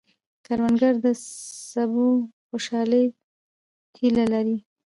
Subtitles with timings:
[0.45, 1.07] کروندګر د
[1.73, 3.05] سبو د خوشحالۍ
[3.99, 4.57] هیله لري